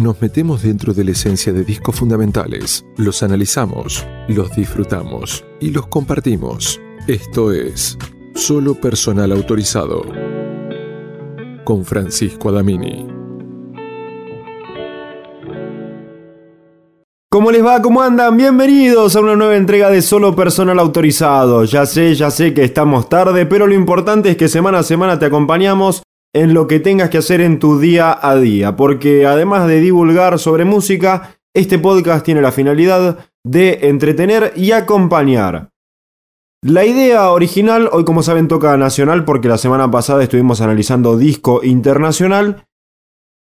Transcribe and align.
Nos 0.00 0.22
metemos 0.22 0.62
dentro 0.62 0.94
de 0.94 1.02
la 1.02 1.10
esencia 1.10 1.52
de 1.52 1.64
discos 1.64 1.96
fundamentales, 1.96 2.84
los 2.96 3.24
analizamos, 3.24 4.06
los 4.28 4.54
disfrutamos 4.54 5.44
y 5.60 5.70
los 5.70 5.88
compartimos. 5.88 6.80
Esto 7.08 7.52
es 7.52 7.98
Solo 8.32 8.74
Personal 8.74 9.32
Autorizado 9.32 10.04
con 11.64 11.84
Francisco 11.84 12.50
Adamini. 12.50 13.08
¿Cómo 17.28 17.50
les 17.50 17.64
va? 17.64 17.82
¿Cómo 17.82 18.00
andan? 18.00 18.36
Bienvenidos 18.36 19.16
a 19.16 19.20
una 19.20 19.34
nueva 19.34 19.56
entrega 19.56 19.90
de 19.90 20.00
Solo 20.00 20.36
Personal 20.36 20.78
Autorizado. 20.78 21.64
Ya 21.64 21.86
sé, 21.86 22.14
ya 22.14 22.30
sé 22.30 22.54
que 22.54 22.62
estamos 22.62 23.08
tarde, 23.08 23.46
pero 23.46 23.66
lo 23.66 23.74
importante 23.74 24.30
es 24.30 24.36
que 24.36 24.46
semana 24.46 24.78
a 24.78 24.82
semana 24.84 25.18
te 25.18 25.26
acompañamos 25.26 26.02
en 26.38 26.54
lo 26.54 26.68
que 26.68 26.78
tengas 26.78 27.10
que 27.10 27.18
hacer 27.18 27.40
en 27.40 27.58
tu 27.58 27.80
día 27.80 28.16
a 28.20 28.36
día, 28.36 28.76
porque 28.76 29.26
además 29.26 29.66
de 29.66 29.80
divulgar 29.80 30.38
sobre 30.38 30.64
música, 30.64 31.36
este 31.52 31.80
podcast 31.80 32.24
tiene 32.24 32.40
la 32.40 32.52
finalidad 32.52 33.26
de 33.44 33.88
entretener 33.88 34.52
y 34.54 34.70
acompañar. 34.70 35.70
La 36.62 36.84
idea 36.84 37.32
original, 37.32 37.88
hoy 37.92 38.04
como 38.04 38.22
saben 38.22 38.46
toca 38.46 38.76
nacional 38.76 39.24
porque 39.24 39.48
la 39.48 39.58
semana 39.58 39.90
pasada 39.90 40.22
estuvimos 40.22 40.60
analizando 40.60 41.16
disco 41.16 41.64
internacional, 41.64 42.66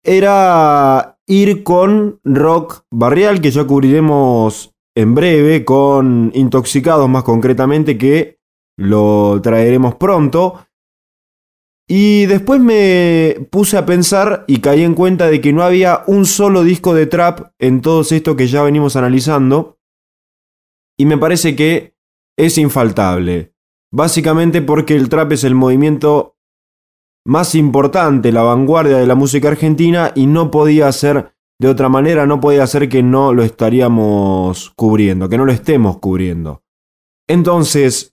era 0.03 1.17
ir 1.25 1.63
con 1.63 2.19
rock 2.23 2.83
barrial 2.91 3.41
que 3.41 3.49
ya 3.49 3.65
cubriremos 3.65 4.75
en 4.95 5.15
breve, 5.15 5.65
con 5.65 6.31
Intoxicados 6.35 7.09
más 7.09 7.23
concretamente 7.23 7.97
que 7.97 8.37
lo 8.77 9.39
traeremos 9.41 9.95
pronto. 9.95 10.67
Y 11.87 12.25
después 12.27 12.61
me 12.61 13.47
puse 13.51 13.77
a 13.77 13.85
pensar 13.85 14.45
y 14.47 14.59
caí 14.59 14.83
en 14.83 14.95
cuenta 14.95 15.27
de 15.27 15.41
que 15.41 15.51
no 15.51 15.63
había 15.63 16.03
un 16.07 16.25
solo 16.25 16.63
disco 16.63 16.93
de 16.93 17.07
trap 17.07 17.51
en 17.59 17.81
todo 17.81 18.01
esto 18.01 18.35
que 18.35 18.47
ya 18.47 18.63
venimos 18.63 18.95
analizando. 18.95 19.79
Y 20.97 21.05
me 21.05 21.17
parece 21.17 21.55
que 21.55 21.95
es 22.37 22.57
infaltable. 22.57 23.53
Básicamente 23.91 24.61
porque 24.61 24.95
el 24.95 25.09
trap 25.09 25.33
es 25.33 25.43
el 25.43 25.55
movimiento 25.55 26.37
más 27.25 27.55
importante, 27.55 28.31
la 28.31 28.41
vanguardia 28.41 28.97
de 28.97 29.07
la 29.07 29.15
música 29.15 29.49
argentina 29.49 30.11
y 30.15 30.25
no 30.25 30.51
podía 30.51 30.91
ser 30.91 31.33
de 31.59 31.69
otra 31.69 31.89
manera, 31.89 32.25
no 32.25 32.39
podía 32.39 32.65
ser 32.67 32.89
que 32.89 33.03
no 33.03 33.33
lo 33.33 33.43
estaríamos 33.43 34.71
cubriendo, 34.75 35.29
que 35.29 35.37
no 35.37 35.45
lo 35.45 35.51
estemos 35.51 35.99
cubriendo. 35.99 36.63
Entonces, 37.27 38.12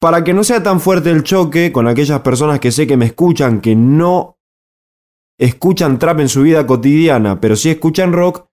para 0.00 0.24
que 0.24 0.32
no 0.32 0.42
sea 0.42 0.62
tan 0.62 0.80
fuerte 0.80 1.10
el 1.10 1.22
choque 1.22 1.70
con 1.70 1.86
aquellas 1.86 2.20
personas 2.20 2.58
que 2.58 2.72
sé 2.72 2.86
que 2.86 2.96
me 2.96 3.04
escuchan, 3.04 3.60
que 3.60 3.76
no 3.76 4.38
escuchan 5.38 5.98
trap 5.98 6.20
en 6.20 6.28
su 6.28 6.42
vida 6.42 6.66
cotidiana, 6.66 7.40
pero 7.40 7.54
sí 7.54 7.68
escuchan 7.68 8.12
rock, 8.12 8.46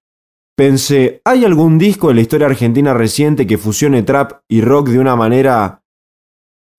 pensé, 0.57 1.21
¿hay 1.23 1.45
algún 1.45 1.77
disco 1.77 2.09
en 2.09 2.17
la 2.17 2.21
historia 2.21 2.47
argentina 2.47 2.93
reciente 2.93 3.47
que 3.47 3.57
fusione 3.57 4.03
trap 4.03 4.41
y 4.49 4.61
rock 4.61 4.89
de 4.89 4.99
una 4.99 5.15
manera 5.15 5.83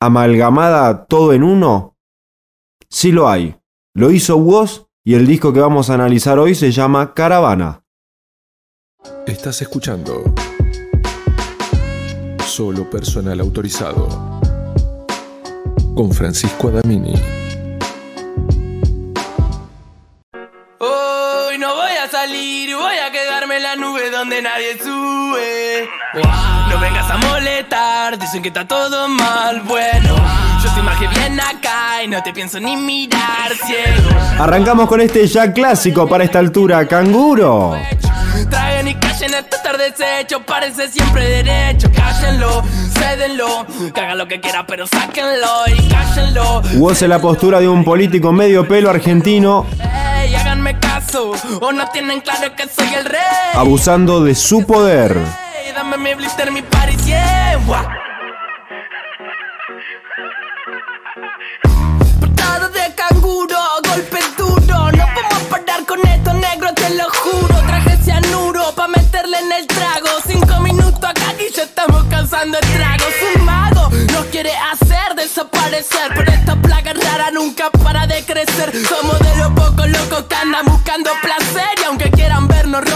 amalgamada 0.00 1.06
todo 1.06 1.32
en 1.32 1.42
uno? 1.42 1.96
Sí 2.90 3.10
lo 3.10 3.28
hay. 3.28 3.56
Lo 3.94 4.10
hizo 4.10 4.36
Woz 4.36 4.86
y 5.04 5.14
el 5.14 5.26
disco 5.26 5.52
que 5.52 5.60
vamos 5.60 5.88
a 5.88 5.94
analizar 5.94 6.38
hoy 6.38 6.54
se 6.54 6.70
llama 6.70 7.14
Caravana. 7.14 7.84
Estás 9.26 9.62
escuchando 9.62 10.24
Solo 12.44 12.88
personal 12.88 13.40
autorizado 13.40 14.27
con 15.98 16.12
Francisco 16.12 16.68
Adamini. 16.68 17.12
Hoy 20.78 21.58
no 21.58 21.74
voy 21.74 21.90
a 21.90 22.08
salir, 22.08 22.76
voy 22.76 22.94
a 22.98 23.10
quedarme 23.10 23.56
en 23.56 23.62
la 23.64 23.74
nube 23.74 24.08
donde 24.08 24.40
nadie 24.40 24.78
sube. 24.78 25.88
No 26.70 26.78
vengas 26.78 27.10
a 27.10 27.16
molestar, 27.16 28.16
dicen 28.16 28.42
que 28.42 28.46
está 28.46 28.68
todo 28.68 29.08
mal, 29.08 29.60
bueno. 29.62 30.14
Yo 30.62 30.70
soy 30.70 30.82
más 30.84 31.00
que 31.00 31.08
bien 31.08 31.40
acá 31.40 32.04
y 32.04 32.06
no 32.06 32.22
te 32.22 32.32
pienso 32.32 32.60
ni 32.60 32.76
mirar 32.76 33.52
ciego. 33.66 34.08
Arrancamos 34.38 34.86
con 34.86 35.00
este 35.00 35.26
ya 35.26 35.52
clásico 35.52 36.08
para 36.08 36.22
esta 36.22 36.38
altura, 36.38 36.86
Canguro. 36.86 37.74
Traigan 38.50 38.88
y 38.88 38.94
callen 38.94 39.34
esto 39.34 39.56
estar 39.56 39.76
deshecho, 39.78 40.40
parece 40.44 40.88
siempre 40.88 41.42
derecho. 41.42 41.90
Cállenlo, 41.94 42.62
cédenlo, 42.98 43.66
que 43.94 44.00
hagan 44.00 44.18
lo 44.18 44.26
que 44.28 44.40
quiera, 44.40 44.66
pero 44.66 44.86
sáquenlo 44.86 45.64
y 45.68 45.88
cállenlo. 45.88 46.62
En 47.00 47.10
la 47.10 47.18
postura 47.20 47.60
de 47.60 47.68
un 47.68 47.84
político 47.84 48.32
medio 48.32 48.66
pelo 48.66 48.90
argentino 48.90 49.66
Ey, 50.20 50.34
háganme 50.34 50.78
caso, 50.78 51.32
o 51.60 51.72
no 51.72 51.86
tienen 51.90 52.20
claro 52.20 52.54
que 52.56 52.66
soy 52.68 52.92
el 52.94 53.04
rey. 53.04 53.20
abusando 53.54 54.22
de 54.22 54.34
su 54.34 54.66
poder. 54.66 55.16
Ey, 55.64 55.72
dame 55.72 55.96
mi 55.96 56.14
blister, 56.14 56.50
mi 56.50 56.62
party, 56.62 56.96
yeah. 57.04 57.48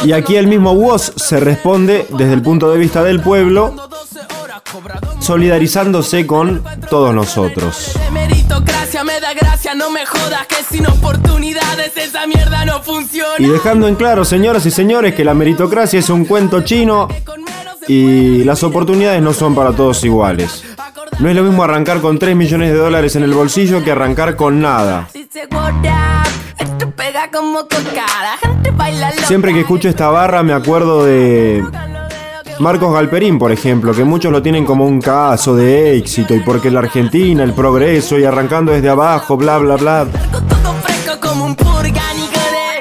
Y 0.04 0.12
aquí 0.12 0.36
el 0.36 0.46
mismo 0.46 0.72
Woz 0.72 1.12
se 1.16 1.38
responde 1.38 2.06
desde 2.10 2.32
el 2.32 2.42
punto 2.42 2.70
de 2.70 2.78
vista 2.78 3.02
del 3.02 3.20
pueblo, 3.20 3.74
solidarizándose 5.20 6.26
con 6.26 6.64
todos 6.90 7.14
nosotros. 7.14 7.92
Y 13.38 13.46
dejando 13.46 13.88
en 13.88 13.94
claro, 13.94 14.24
señoras 14.24 14.66
y 14.66 14.70
señores, 14.70 15.14
que 15.14 15.24
la 15.24 15.34
meritocracia 15.34 16.00
es 16.00 16.10
un 16.10 16.24
cuento 16.24 16.62
chino 16.62 17.08
y 17.86 18.44
las 18.44 18.62
oportunidades 18.62 19.22
no 19.22 19.32
son 19.32 19.54
para 19.54 19.72
todos 19.72 20.04
iguales. 20.04 20.64
No 21.20 21.28
es 21.28 21.36
lo 21.36 21.44
mismo 21.44 21.62
arrancar 21.62 22.00
con 22.00 22.18
3 22.18 22.34
millones 22.34 22.72
de 22.72 22.78
dólares 22.78 23.14
en 23.16 23.22
el 23.22 23.32
bolsillo 23.34 23.84
que 23.84 23.92
arrancar 23.92 24.34
con 24.34 24.60
nada. 24.60 25.08
Siempre 29.26 29.52
que 29.52 29.60
escucho 29.60 29.88
esta 29.88 30.08
barra 30.08 30.42
me 30.42 30.52
acuerdo 30.52 31.04
de 31.04 31.62
Marcos 32.58 32.94
Galperín, 32.94 33.38
por 33.38 33.52
ejemplo, 33.52 33.92
que 33.92 34.04
muchos 34.04 34.30
lo 34.32 34.42
tienen 34.42 34.64
como 34.64 34.86
un 34.86 35.00
caso 35.00 35.54
de 35.56 35.96
éxito 35.96 36.34
y 36.34 36.40
porque 36.40 36.70
la 36.70 36.80
Argentina, 36.80 37.42
el 37.42 37.52
progreso 37.52 38.18
y 38.18 38.24
arrancando 38.24 38.72
desde 38.72 38.88
abajo, 38.88 39.36
bla, 39.36 39.58
bla, 39.58 39.76
bla. 39.76 40.06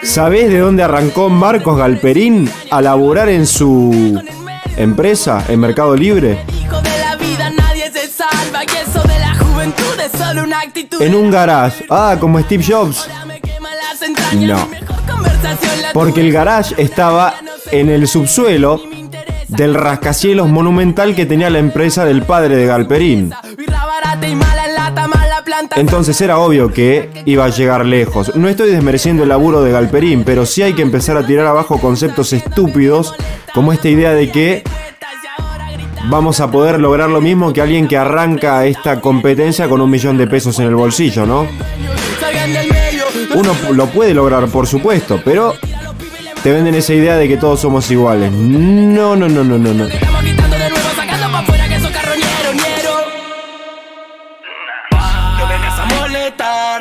¿Sabés 0.03 0.49
de 0.49 0.59
dónde 0.59 0.83
arrancó 0.83 1.29
Marcos 1.29 1.77
Galperín 1.77 2.49
a 2.69 2.81
laburar 2.81 3.29
en 3.29 3.47
su 3.47 4.21
empresa, 4.75 5.45
en 5.47 5.59
Mercado 5.59 5.95
Libre? 5.95 6.43
En 10.99 11.15
un 11.15 11.31
garage. 11.31 11.85
Ah, 11.89 12.17
como 12.19 12.39
Steve 12.39 12.63
Jobs. 12.67 13.07
No. 14.35 14.67
Porque 15.93 16.21
el 16.21 16.31
garage 16.31 16.75
estaba 16.77 17.35
en 17.71 17.89
el 17.89 18.07
subsuelo 18.07 18.81
del 19.47 19.73
rascacielos 19.73 20.47
monumental 20.49 21.15
que 21.15 21.25
tenía 21.25 21.49
la 21.49 21.59
empresa 21.59 22.05
del 22.05 22.23
padre 22.23 22.55
de 22.55 22.65
Galperín. 22.65 23.33
Entonces 25.75 26.19
era 26.21 26.37
obvio 26.39 26.71
que 26.71 27.09
iba 27.25 27.45
a 27.45 27.49
llegar 27.49 27.85
lejos. 27.85 28.35
No 28.35 28.47
estoy 28.47 28.71
desmereciendo 28.71 29.23
el 29.23 29.29
laburo 29.29 29.61
de 29.61 29.71
Galperín, 29.71 30.23
pero 30.23 30.45
sí 30.45 30.61
hay 30.61 30.73
que 30.73 30.81
empezar 30.81 31.17
a 31.17 31.25
tirar 31.25 31.47
abajo 31.47 31.79
conceptos 31.79 32.33
estúpidos 32.33 33.13
como 33.53 33.73
esta 33.73 33.89
idea 33.89 34.13
de 34.13 34.31
que 34.31 34.63
vamos 36.09 36.39
a 36.39 36.49
poder 36.49 36.79
lograr 36.79 37.09
lo 37.09 37.21
mismo 37.21 37.53
que 37.53 37.61
alguien 37.61 37.87
que 37.87 37.97
arranca 37.97 38.65
esta 38.65 39.01
competencia 39.01 39.67
con 39.67 39.81
un 39.81 39.89
millón 39.89 40.17
de 40.17 40.27
pesos 40.27 40.57
en 40.59 40.67
el 40.67 40.75
bolsillo, 40.75 41.25
¿no? 41.25 41.47
Uno 43.33 43.55
lo 43.71 43.87
puede 43.87 44.13
lograr, 44.13 44.47
por 44.47 44.67
supuesto, 44.67 45.21
pero 45.23 45.55
te 46.43 46.51
venden 46.51 46.75
esa 46.75 46.93
idea 46.93 47.15
de 47.15 47.27
que 47.27 47.37
todos 47.37 47.59
somos 47.59 47.89
iguales. 47.91 48.31
No, 48.31 49.15
no, 49.15 49.27
no, 49.29 49.43
no, 49.43 49.57
no, 49.57 49.73
no. 49.73 49.87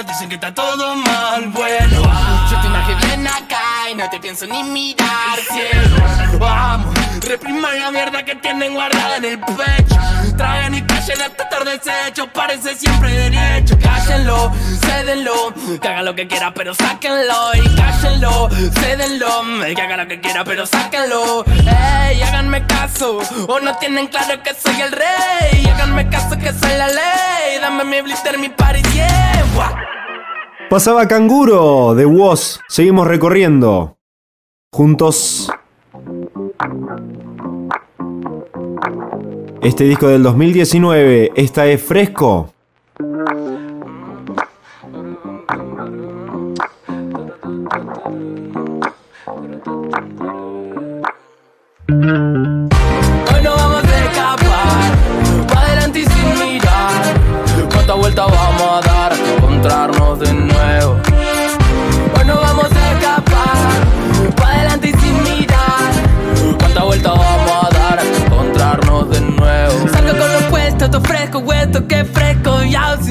Dicen 0.07 0.29
que 0.29 0.35
está 0.37 0.53
todo 0.53 0.97
mal, 0.97 1.49
bueno. 1.49 2.03
Yo 2.51 2.61
te 2.61 2.67
imagino 2.67 2.99
bien 3.07 3.27
acá 3.27 3.91
y 3.93 3.95
no 3.95 4.09
te 4.09 4.19
pienso 4.19 4.47
ni 4.47 4.63
mirar, 4.65 5.39
cielo. 5.39 6.39
Vamos, 6.39 6.95
repriman 7.21 7.79
la 7.79 7.91
mierda 7.91 8.25
que 8.25 8.35
tienen 8.37 8.75
guardada 8.75 9.19
en 9.19 9.25
el 9.27 9.41
pecho. 9.41 9.97
traen 10.37 10.75
y 10.75 10.83
callen 11.01 11.23
hasta 11.23 11.45
estar 11.45 11.65
deshecho. 11.65 12.27
Parece 12.33 12.75
siempre 12.77 13.13
derecho. 13.13 13.79
Cállenlo, 13.79 14.53
cédenlo. 14.81 15.55
Que 15.81 15.89
haga 15.89 16.03
lo 16.03 16.15
que 16.15 16.27
quiera, 16.27 16.53
pero 16.53 16.75
sáquenlo. 16.75 17.55
Y 17.55 17.77
cállenlo, 17.77 18.49
cédenlo. 18.81 19.43
Que 19.75 19.83
haga 19.83 19.97
lo 19.97 20.09
que 20.09 20.21
quiera, 20.21 20.45
pero 20.45 20.67
sáquenlo. 20.67 21.45
Ey, 21.47 22.21
háganme 22.23 22.67
caso. 22.67 23.19
O 23.49 23.61
no 23.61 23.77
tienen 23.79 24.09
claro 24.09 24.43
que 24.43 24.55
soy 24.55 24.81
el 24.81 24.93
rey. 24.93 25.67
Háganme 25.75 26.09
caso 26.09 26.37
que 26.37 26.53
soy 26.53 26.77
la 26.77 26.89
ley. 26.89 27.59
Dame 27.61 27.85
mi 27.85 28.01
blister, 28.03 28.39
mi 28.39 28.49
party, 28.49 28.83
yeah. 28.93 29.87
Pasaba 30.69 31.09
Canguro 31.09 31.95
de 31.95 32.07
Woz. 32.07 32.61
Seguimos 32.69 33.07
recorriendo. 33.07 33.99
Juntos. 34.73 35.51
Este 39.63 39.85
disco 39.85 40.09
del 40.09 40.23
2019, 40.23 41.33
esta 41.35 41.67
es 41.67 41.83
fresco. 41.83 42.51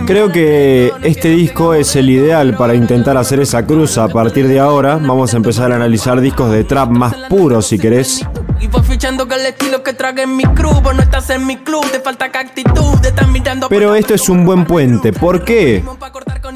Creo 0.09 0.31
que 0.31 0.91
este 1.03 1.29
disco 1.29 1.75
es 1.75 1.95
el 1.95 2.09
ideal 2.09 2.57
para 2.57 2.73
intentar 2.73 3.15
hacer 3.15 3.41
esa 3.41 3.63
cruz. 3.63 3.99
A 3.99 4.07
partir 4.07 4.47
de 4.47 4.59
ahora 4.59 4.95
vamos 4.95 5.35
a 5.35 5.37
empezar 5.37 5.71
a 5.71 5.75
analizar 5.75 6.19
discos 6.19 6.51
de 6.51 6.63
trap 6.63 6.89
más 6.89 7.13
puros 7.29 7.67
si 7.67 7.77
querés. 7.77 8.25
Y 8.59 8.65
voy 8.65 8.81
fichando 8.81 9.27
el 9.29 9.45
estilo 9.45 9.83
que 9.83 9.93
trague 9.93 10.23
en 10.23 10.35
mi 10.35 10.45
club. 10.45 10.81
No 10.95 11.03
estás 11.03 11.29
en 11.29 11.45
mi 11.45 11.57
club, 11.57 11.85
te 11.91 11.99
falta 11.99 12.25
actitud. 12.25 12.99
Te 13.03 13.09
están 13.09 13.31
mirando 13.31 13.69
Pero 13.69 13.93
esto 13.93 14.15
es 14.15 14.27
un 14.29 14.47
buen 14.47 14.65
puente. 14.65 15.13
¿Por 15.13 15.45
qué? 15.45 15.83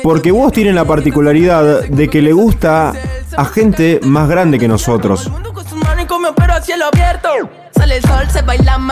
Porque 0.01 0.31
vos 0.31 0.51
tienen 0.51 0.73
la 0.73 0.85
particularidad 0.85 1.83
de 1.83 2.09
que 2.09 2.23
le 2.23 2.33
gusta 2.33 2.93
a 3.37 3.45
gente 3.45 3.99
más 4.01 4.27
grande 4.29 4.57
que 4.57 4.67
nosotros. 4.67 5.29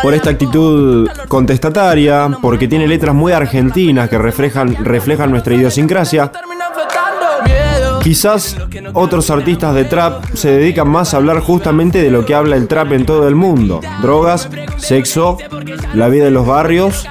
Por 0.01 0.13
esta 0.13 0.29
actitud 0.29 1.09
contestataria, 1.27 2.29
porque 2.41 2.67
tiene 2.67 2.87
letras 2.87 3.15
muy 3.15 3.31
argentinas 3.33 4.09
que 4.09 4.17
reflejan, 4.17 4.83
reflejan 4.83 5.31
nuestra 5.31 5.53
idiosincrasia. 5.53 6.31
Quizás 8.03 8.57
otros 8.93 9.29
artistas 9.29 9.75
de 9.75 9.85
trap 9.85 10.25
se 10.33 10.49
dedican 10.49 10.89
más 10.89 11.13
a 11.13 11.17
hablar 11.17 11.39
justamente 11.39 12.01
de 12.01 12.09
lo 12.09 12.25
que 12.25 12.33
habla 12.33 12.55
el 12.55 12.67
trap 12.67 12.93
en 12.93 13.05
todo 13.05 13.27
el 13.27 13.35
mundo. 13.35 13.79
Drogas, 14.01 14.49
sexo, 14.77 15.37
la 15.93 16.07
vida 16.07 16.27
en 16.27 16.33
los 16.33 16.47
barrios, 16.47 17.07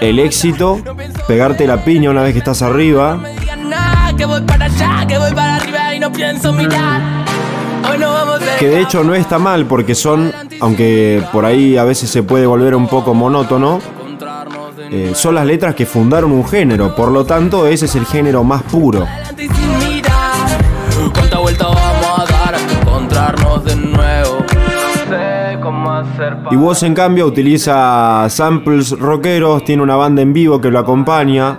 el 0.00 0.18
éxito, 0.18 0.80
pegarte 1.26 1.66
la 1.66 1.84
piña 1.84 2.10
una 2.10 2.22
vez 2.22 2.32
que 2.32 2.38
estás 2.38 2.60
arriba. 2.60 3.20
Que 8.58 8.68
de 8.68 8.80
hecho 8.80 9.04
no 9.04 9.14
está 9.14 9.38
mal 9.38 9.66
porque 9.66 9.94
son, 9.94 10.32
aunque 10.60 11.22
por 11.32 11.44
ahí 11.44 11.76
a 11.76 11.84
veces 11.84 12.10
se 12.10 12.22
puede 12.22 12.46
volver 12.46 12.74
un 12.74 12.88
poco 12.88 13.14
monótono, 13.14 13.80
eh, 14.90 15.12
son 15.14 15.34
las 15.34 15.46
letras 15.46 15.74
que 15.74 15.86
fundaron 15.86 16.32
un 16.32 16.46
género. 16.46 16.94
Por 16.94 17.10
lo 17.10 17.24
tanto, 17.24 17.66
ese 17.66 17.86
es 17.86 17.96
el 17.96 18.06
género 18.06 18.44
más 18.44 18.62
puro. 18.62 19.06
y 19.36 19.48
sin 19.48 19.78
mirar. 19.78 21.12
¿Cuánta 21.12 21.38
vuelta 21.38 21.66
vamos 21.66 22.18
a 22.18 22.32
dar 22.32 22.54
hasta 22.54 22.80
encontrarnos 22.80 23.64
de 23.64 23.76
nuevo? 23.76 24.38
No 24.38 25.16
sé 25.16 25.58
cómo 25.62 25.92
hacer 25.92 26.36
Y 26.50 26.56
vos 26.56 26.82
en 26.82 26.94
cambio 26.94 27.26
utiliza 27.26 28.26
samples 28.28 28.90
rockeros, 28.98 29.64
tiene 29.64 29.82
una 29.82 29.96
banda 29.96 30.22
en 30.22 30.32
vivo 30.32 30.60
que 30.60 30.70
lo 30.70 30.78
acompaña. 30.78 31.58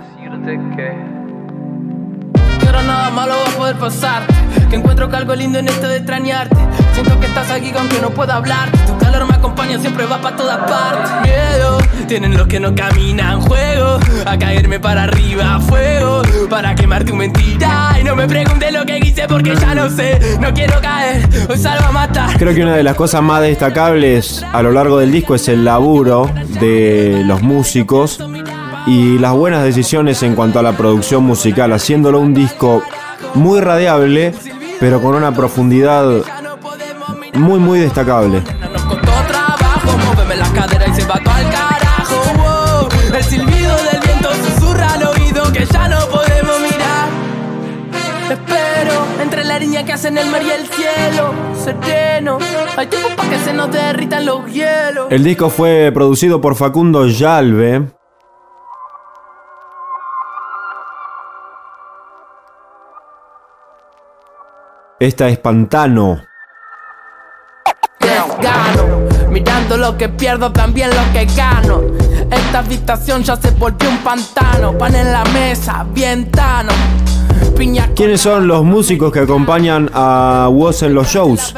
nada 2.86 3.10
malo 3.10 3.34
va 3.34 3.52
a 3.52 3.56
poder 3.56 3.76
pasar 3.76 4.35
Que 4.68 4.76
encuentro 4.76 5.08
que 5.08 5.16
algo 5.16 5.34
lindo 5.34 5.58
en 5.58 5.68
esto 5.68 5.88
de 5.88 5.98
extrañarte. 5.98 6.56
Siento 6.92 7.18
que 7.20 7.26
estás 7.26 7.50
aquí 7.50 7.72
aunque 7.76 8.00
no 8.00 8.10
pueda 8.10 8.36
hablar. 8.36 8.70
Tu 8.86 8.98
calor 8.98 9.26
me 9.26 9.34
acompaña, 9.34 9.78
siempre 9.78 10.06
va 10.06 10.20
para 10.20 10.36
todas 10.36 10.58
partes. 10.70 11.10
Miedo, 11.22 11.78
tienen 12.08 12.36
los 12.36 12.46
que 12.46 12.58
no 12.58 12.74
caminan 12.74 13.40
Juego, 13.40 13.98
a 14.24 14.38
caerme 14.38 14.80
para 14.80 15.04
arriba 15.04 15.60
Fuego, 15.60 16.22
para 16.48 16.74
quemar 16.74 17.04
tu 17.04 17.14
mentira. 17.14 17.96
Y 18.00 18.04
no 18.04 18.16
me 18.16 18.26
preguntes 18.26 18.72
lo 18.72 18.84
que 18.84 19.00
quise 19.00 19.26
porque 19.28 19.54
ya 19.54 19.74
no 19.74 19.88
sé. 19.88 20.38
No 20.40 20.52
quiero 20.52 20.80
caer, 20.80 21.28
hoy 21.48 21.58
salgo 21.58 21.86
a 21.86 21.92
matar. 21.92 22.36
Creo 22.38 22.54
que 22.54 22.62
una 22.62 22.74
de 22.74 22.82
las 22.82 22.96
cosas 22.96 23.22
más 23.22 23.42
destacables 23.42 24.44
a 24.52 24.62
lo 24.62 24.72
largo 24.72 24.98
del 24.98 25.12
disco 25.12 25.34
es 25.34 25.48
el 25.48 25.64
laburo 25.64 26.30
de 26.60 27.22
los 27.24 27.42
músicos 27.42 28.20
y 28.86 29.18
las 29.18 29.32
buenas 29.32 29.64
decisiones 29.64 30.22
en 30.22 30.34
cuanto 30.34 30.58
a 30.58 30.62
la 30.62 30.72
producción 30.72 31.24
musical, 31.24 31.72
haciéndolo 31.72 32.20
un 32.20 32.34
disco 32.34 32.82
muy 33.34 33.60
radiable, 33.60 34.32
pero 34.80 35.00
con 35.00 35.14
una 35.14 35.32
profundidad 35.32 36.06
muy 37.34 37.58
muy 37.58 37.80
destacable. 37.80 38.42
El 43.14 43.24
silbido 43.24 43.74
del 43.90 44.00
viento 44.02 44.28
susurra 44.34 44.92
al 44.92 45.02
oído 45.04 45.50
que 45.52 45.64
ya 45.64 45.88
no 45.88 45.98
podemos 46.08 46.60
mirar. 46.60 47.08
Espero 48.30 49.06
entre 49.22 49.44
la 49.44 49.58
línea 49.58 49.84
que 49.86 49.92
hacen 49.94 50.18
el 50.18 50.28
mar 50.28 50.42
y 50.42 50.50
el 50.50 50.66
cielo. 50.66 51.32
Sereno, 51.54 52.38
hay 52.76 52.86
tiempo 52.88 53.08
para 53.16 53.30
que 53.30 53.38
se 53.38 53.54
nos 53.54 53.72
derritan 53.72 54.26
los 54.26 54.52
hielos. 54.52 55.06
El 55.10 55.24
disco 55.24 55.48
fue 55.48 55.90
producido 55.94 56.42
por 56.42 56.56
Facundo 56.56 57.06
Yalve. 57.06 57.95
Esta 64.98 65.28
es 65.28 65.38
Pantano. 65.38 66.22
Gano, 68.40 69.28
mirando 69.30 69.76
lo 69.76 69.98
que 69.98 70.08
pierdo, 70.08 70.52
también 70.52 70.88
lo 70.88 71.12
que 71.12 71.26
gano. 71.36 71.82
Esta 72.30 72.60
habitación 72.60 73.22
ya 73.22 73.36
se 73.36 73.50
volvió 73.50 73.90
un 73.90 73.98
pantano. 73.98 74.72
Pan 74.78 74.94
en 74.94 75.12
la 75.12 75.22
mesa, 75.26 75.84
bien 75.92 76.30
tano. 76.30 76.72
Piña 77.58 77.90
¿Quiénes 77.94 78.22
son 78.22 78.48
los 78.48 78.64
músicos 78.64 79.12
que 79.12 79.20
acompañan 79.20 79.90
a 79.92 80.48
Woz 80.50 80.82
en 80.82 80.94
los 80.94 81.08
shows? 81.08 81.54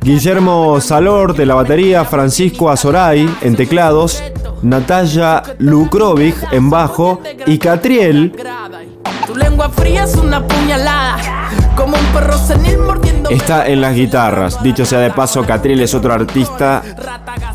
Guillermo 0.00 0.80
Salor 0.80 1.34
de 1.34 1.46
la 1.46 1.56
batería, 1.56 2.04
Francisco 2.04 2.70
Azoray 2.70 3.28
en 3.42 3.56
teclados, 3.56 4.22
Natalia 4.62 5.42
Lukrovic 5.58 6.36
en 6.52 6.70
bajo 6.70 7.20
y 7.46 7.58
Catriel 7.58 8.32
lengua 9.36 9.68
fría 9.70 10.04
es 10.04 10.14
una 10.16 10.46
puñalada. 10.46 11.16
Como 11.76 11.96
un 11.96 12.04
perro 12.06 12.38
senil 12.38 12.78
mordiendo. 12.78 13.30
está 13.30 13.66
en 13.66 13.80
las 13.80 13.94
guitarras. 13.94 14.62
Dicho 14.62 14.84
sea 14.86 15.00
de 15.00 15.10
paso, 15.10 15.44
Catriel 15.44 15.80
es 15.82 15.94
otro 15.94 16.12
artista 16.12 16.82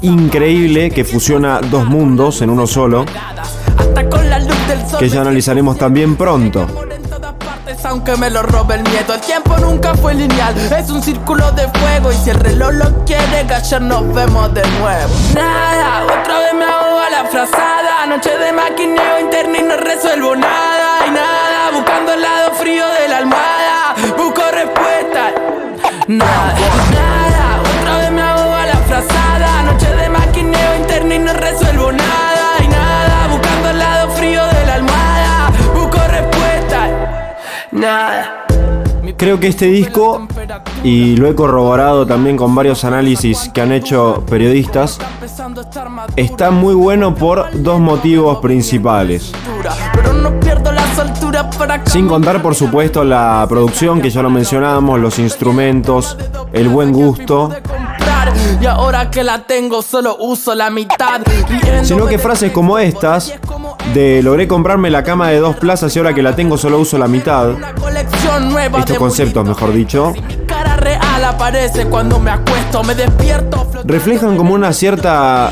increíble 0.01 0.91
que 0.91 1.03
fusiona 1.03 1.59
dos 1.61 1.85
mundos 1.85 2.41
en 2.41 2.49
uno 2.49 2.65
solo, 2.67 3.05
Hasta 3.77 4.09
con 4.09 4.29
la 4.29 4.39
luz 4.39 4.67
del 4.67 4.79
sol. 4.87 4.99
que 4.99 5.09
ya 5.09 5.21
analizaremos 5.21 5.77
también 5.77 6.15
pronto. 6.15 6.67
Aunque 7.83 8.15
me 8.15 8.29
lo 8.29 8.43
robe 8.43 8.75
el 8.75 8.83
miedo. 8.83 9.15
El 9.15 9.21
tiempo 9.21 9.57
nunca 9.57 9.93
fue 9.95 10.13
lineal, 10.13 10.55
es 10.77 10.89
un 10.89 11.01
círculo 11.01 11.51
de 11.51 11.67
fuego. 11.67 12.11
Y 12.11 12.15
si 12.15 12.29
el 12.29 12.39
reloj 12.39 12.71
lo 12.73 13.05
quiere, 13.05 13.39
ayer 13.53 13.81
nos 13.81 14.13
vemos 14.13 14.53
de 14.53 14.61
nuevo. 14.79 15.13
Nada, 15.35 16.03
otra 16.05 16.39
vez 16.39 16.53
me 16.53 16.63
hago 16.63 16.99
a 16.99 17.09
la 17.09 17.25
frazada. 17.29 18.05
Noche 18.07 18.29
de 18.37 18.53
maquineo 18.53 19.19
interno 19.19 19.57
y 19.57 19.63
no 19.63 19.77
resuelvo 19.77 20.35
nada. 20.35 20.80
Nada, 21.09 21.71
buscando 21.73 22.13
el 22.13 22.21
lado 22.21 22.53
frío 22.53 22.85
de 22.87 23.07
la 23.09 23.17
almohada. 23.17 23.95
Busco 24.17 24.41
respuesta. 24.51 25.33
Nada, 26.07 26.55
nada, 26.93 27.61
otra 27.79 27.97
vez 27.97 28.11
me 28.11 28.21
hago 28.21 28.53
a 28.53 28.65
la 28.65 28.75
frazada. 28.75 29.63
Noche 29.63 29.89
de 29.95 30.09
maquineo 30.09 30.75
interno 30.77 31.13
y 31.13 31.19
no 31.19 31.33
resuelvo 31.33 31.91
nada. 31.91 32.63
Y 32.63 32.67
nada, 32.67 33.27
buscando 33.29 33.69
el 33.69 33.79
lado 33.79 34.09
frío 34.11 34.45
de 34.45 34.65
la 34.65 34.75
almohada. 34.75 35.51
Busco 35.73 35.97
respuesta. 36.07 37.35
Nada. 37.71 38.37
Creo 39.17 39.39
que 39.39 39.47
este 39.47 39.67
disco, 39.67 40.27
y 40.83 41.15
lo 41.15 41.27
he 41.27 41.35
corroborado 41.35 42.07
también 42.07 42.37
con 42.37 42.55
varios 42.55 42.83
análisis 42.85 43.51
que 43.53 43.61
han 43.61 43.71
hecho 43.71 44.23
periodistas, 44.27 44.97
está 46.15 46.49
muy 46.49 46.73
bueno 46.73 47.13
por 47.13 47.49
dos 47.61 47.79
motivos 47.79 48.39
principales. 48.39 49.31
Pero 49.93 50.13
no 50.13 50.39
pierdo 50.39 50.70
soltura 50.95 51.49
para 51.49 51.85
Sin 51.85 52.07
contar, 52.07 52.41
por 52.41 52.55
supuesto, 52.55 53.03
la 53.03 53.45
producción, 53.49 54.01
que 54.01 54.09
ya 54.09 54.21
lo 54.21 54.29
mencionábamos, 54.29 54.99
los 54.99 55.19
instrumentos, 55.19 56.17
el 56.53 56.69
buen 56.69 56.91
gusto. 56.91 57.49
comprar. 57.49 57.61
reventar. 58.25 58.63
Y 58.63 58.65
ahora 58.65 59.09
que 59.09 59.23
la 59.23 59.43
tengo, 59.45 59.81
solo 59.81 60.17
uso 60.19 60.53
la 60.55 60.69
mitad. 60.69 61.21
Sino 61.83 62.05
que 62.05 62.19
frases 62.19 62.51
como 62.51 62.77
estas, 62.77 63.33
de 63.93 64.21
logré 64.21 64.47
comprarme 64.47 64.89
la 64.89 65.03
cama 65.03 65.29
de 65.29 65.39
dos 65.39 65.55
plazas 65.55 65.95
y 65.95 65.99
ahora 65.99 66.13
que 66.13 66.21
la 66.21 66.35
tengo 66.35 66.57
solo 66.57 66.79
uso 66.79 66.97
la 66.97 67.07
mitad. 67.07 67.51
Estos 68.77 68.97
conceptos, 68.97 69.47
mejor 69.47 69.73
dicho. 69.73 70.13
Reflejan 73.83 74.37
como 74.37 74.53
una 74.53 74.73
cierta 74.73 75.51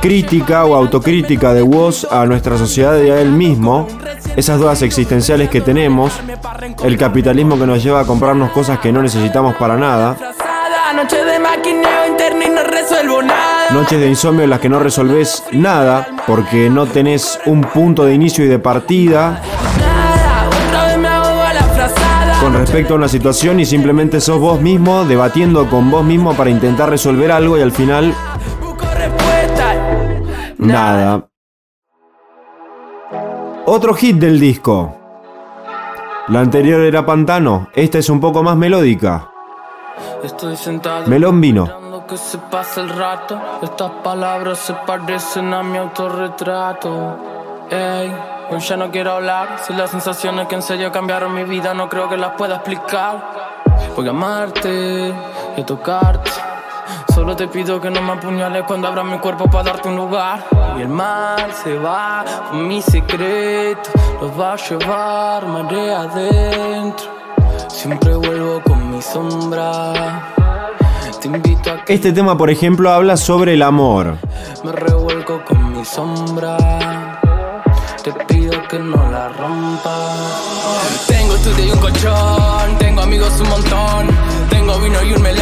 crítica 0.00 0.64
o 0.64 0.74
autocrítica 0.74 1.52
de 1.52 1.62
Woz 1.62 2.06
a 2.10 2.24
nuestra 2.26 2.56
sociedad 2.56 3.00
y 3.02 3.10
a 3.10 3.20
él 3.20 3.30
mismo, 3.30 3.88
esas 4.36 4.58
dudas 4.58 4.82
existenciales 4.82 5.48
que 5.48 5.60
tenemos, 5.60 6.12
el 6.84 6.96
capitalismo 6.96 7.58
que 7.58 7.66
nos 7.66 7.82
lleva 7.82 8.00
a 8.00 8.04
comprarnos 8.04 8.50
cosas 8.50 8.78
que 8.78 8.92
no 8.92 9.02
necesitamos 9.02 9.54
para 9.56 9.76
nada, 9.76 10.16
noches 13.70 14.00
de 14.00 14.08
insomnio 14.08 14.44
en 14.44 14.50
las 14.50 14.60
que 14.60 14.68
no 14.68 14.78
resolves 14.78 15.44
nada 15.52 16.08
porque 16.26 16.70
no 16.70 16.86
tenés 16.86 17.38
un 17.46 17.60
punto 17.62 18.04
de 18.04 18.14
inicio 18.14 18.44
y 18.44 18.48
de 18.48 18.58
partida. 18.58 19.40
Con 22.40 22.54
respecto 22.54 22.94
a 22.94 22.96
una 22.96 23.08
situación 23.08 23.60
y 23.60 23.66
simplemente 23.66 24.20
sos 24.20 24.38
vos 24.38 24.60
mismo 24.60 25.04
debatiendo 25.04 25.68
con 25.68 25.90
vos 25.90 26.04
mismo 26.04 26.34
para 26.34 26.50
intentar 26.50 26.88
resolver 26.88 27.32
algo 27.32 27.58
y 27.58 27.62
al 27.62 27.72
final 27.72 28.14
Nada. 30.58 31.28
Otro 33.70 33.92
hit 33.92 34.16
del 34.16 34.40
disco. 34.40 34.96
La 36.28 36.40
anterior 36.40 36.80
era 36.80 37.04
Pantano, 37.04 37.68
esta 37.74 37.98
es 37.98 38.08
un 38.08 38.18
poco 38.18 38.42
más 38.42 38.56
melódica. 38.56 39.30
Estoy 40.24 40.56
sentado 40.56 41.06
Melón 41.06 41.38
vino. 41.38 41.68
que 42.08 42.16
se 42.16 42.38
pasa 42.38 42.80
el 42.80 42.88
rato. 42.88 43.38
Estas 43.60 43.90
palabras 44.02 44.58
se 44.60 44.72
parecen 44.72 45.52
a 45.52 45.62
mi 45.62 45.76
autorretrato. 45.76 47.18
Ey, 47.70 48.10
hoy 48.50 48.60
ya 48.60 48.78
no 48.78 48.90
quiero 48.90 49.12
hablar. 49.12 49.58
Si 49.62 49.74
las 49.74 49.90
sensaciones 49.90 50.48
que 50.48 50.54
en 50.54 50.62
serio 50.62 50.90
cambiaron 50.90 51.34
mi 51.34 51.44
vida 51.44 51.74
no 51.74 51.90
creo 51.90 52.08
que 52.08 52.16
las 52.16 52.36
pueda 52.36 52.54
explicar. 52.54 53.22
Voy 53.94 54.06
a 54.06 54.10
amarte 54.10 55.12
y 55.58 55.60
a 55.60 55.66
tocarte. 55.66 56.30
Solo 57.18 57.34
te 57.34 57.48
pido 57.48 57.80
que 57.80 57.90
no 57.90 58.00
me 58.00 58.12
apuñales 58.12 58.62
cuando 58.62 58.86
abra 58.86 59.02
mi 59.02 59.18
cuerpo 59.18 59.50
para 59.50 59.72
darte 59.72 59.88
un 59.88 59.96
lugar. 59.96 60.46
Y 60.78 60.82
el 60.82 60.88
mar 60.88 61.50
se 61.64 61.76
va 61.76 62.24
con 62.48 62.68
mi 62.68 62.80
secreto, 62.80 63.90
los 64.22 64.38
va 64.38 64.52
a 64.52 64.56
llevar 64.56 65.44
marea 65.48 66.02
adentro. 66.02 67.06
Siempre 67.66 68.14
vuelvo 68.14 68.62
con 68.62 68.92
mi 68.92 69.02
sombra. 69.02 70.32
Te 71.20 71.26
invito 71.26 71.72
a 71.72 71.84
que 71.84 71.92
Este 71.92 72.12
tema, 72.12 72.38
por 72.38 72.50
ejemplo, 72.50 72.88
habla 72.88 73.16
sobre 73.16 73.54
el 73.54 73.62
amor. 73.62 74.16
me 74.62 74.70
revuelco 74.70 75.42
con 75.44 75.72
mi 75.76 75.84
sombra. 75.84 76.56
Te 78.04 78.12
pido 78.28 78.52
que 78.68 78.78
no 78.78 79.10
la 79.10 79.28
rompas. 79.30 81.04
Tengo 81.08 81.34
estudio 81.34 81.66
y 81.66 81.70
un 81.72 81.78
colchón. 81.80 82.78
Tengo 82.78 83.00
amigos 83.02 83.40
un 83.40 83.48
montón. 83.48 84.06
Tengo 84.50 84.78
vino 84.78 85.02
y 85.02 85.14
un 85.14 85.22
melón. 85.22 85.37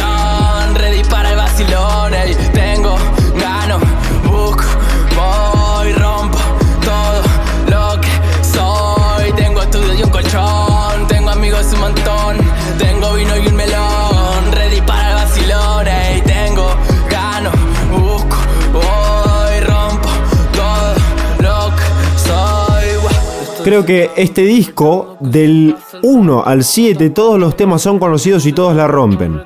Creo 23.67 23.85
que 23.85 24.11
este 24.15 24.43
disco, 24.43 25.17
del 25.19 25.75
1 26.01 26.43
al 26.45 26.63
7, 26.63 27.09
todos 27.09 27.37
los 27.37 27.57
temas 27.57 27.81
son 27.81 27.99
conocidos 27.99 28.45
y 28.45 28.53
todos 28.53 28.73
la 28.73 28.87
rompen. 28.87 29.43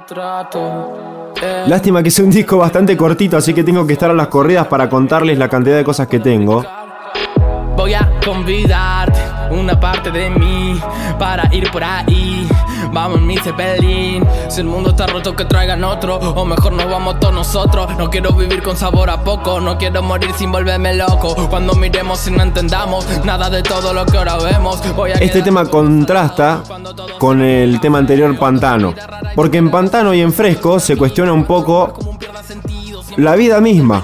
Lástima 1.66 2.04
que 2.04 2.10
es 2.10 2.20
un 2.20 2.30
disco 2.30 2.58
bastante 2.58 2.96
cortito, 2.96 3.36
así 3.36 3.51
que 3.51 3.63
tengo 3.63 3.88
que 3.88 3.94
estar 3.94 4.12
a 4.12 4.13
las 4.13 4.28
corridas 4.28 4.68
para 4.68 4.88
contarles 4.88 5.40
la 5.40 5.50
cantidad 5.50 5.75
de 5.75 5.84
cosas 5.84 6.06
que 6.08 6.20
tengo. 6.20 6.63
Voy 7.75 7.96
a 7.96 8.12
convidarte 8.24 9.20
una 9.50 9.80
parte 9.80 10.12
de 10.12 10.30
mí 10.30 10.80
para 11.18 11.50
ir 11.51 11.72
por 11.72 11.84
ahí. 11.84 12.31
Vamos 12.92 13.20
en 13.20 13.28
mi 13.28 13.38
Zeppelin. 13.38 14.26
Si 14.50 14.62
el 14.62 14.68
mundo 14.68 14.92
está 14.92 15.08
roto, 15.08 15.36
que 15.36 15.46
traigan 15.46 15.84
otro. 15.84 16.18
O 16.18 16.46
mejor 16.46 16.74
nos 16.74 16.90
vamos 16.90 17.20
todos 17.20 17.34
nosotros. 17.34 17.96
No 17.98 18.10
quiero 18.10 18.34
vivir 18.34 18.62
con 18.62 18.76
sabor 18.76 19.10
a 19.10 19.24
poco. 19.24 19.60
No 19.60 19.78
quiero 19.78 20.02
morir 20.02 20.32
sin 20.38 20.52
volverme 20.52 20.96
loco. 20.96 21.36
Cuando 21.50 21.74
miremos 21.74 22.28
y 22.28 22.32
no 22.32 22.44
entendamos 22.44 23.06
nada 23.24 23.50
de 23.50 23.64
todo 23.64 23.94
lo 23.94 24.06
que 24.06 24.18
ahora 24.18 24.38
vemos. 24.38 24.82
Voy 24.96 25.12
a 25.12 25.16
Este 25.16 25.42
tema 25.42 25.66
contrasta 25.66 26.64
con 27.18 27.42
el 27.42 27.80
tema 27.80 28.00
anterior 28.00 28.38
Pantano, 28.38 28.94
porque 29.36 29.58
en 29.58 29.72
Pantano 29.72 30.14
y 30.14 30.22
en 30.22 30.34
Fresco 30.34 30.80
se 30.80 30.98
cuestiona 30.98 31.34
un 31.34 31.46
poco 31.46 31.94
la 33.18 33.36
vida 33.36 33.62
misma. 33.62 34.04